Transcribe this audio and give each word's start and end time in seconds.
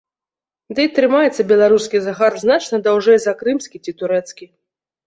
Ды 0.79 0.85
і 0.87 0.89
трымаецца 0.95 1.45
беларускі 1.53 1.97
загар 2.09 2.41
значна 2.45 2.81
даўжэй 2.89 3.19
за 3.29 3.39
крымскі 3.45 3.77
ці 3.85 3.91
турэцкі. 4.03 4.45